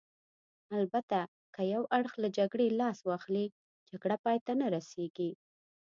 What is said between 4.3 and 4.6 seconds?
ته